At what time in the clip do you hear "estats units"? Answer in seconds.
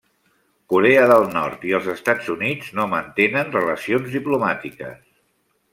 1.93-2.73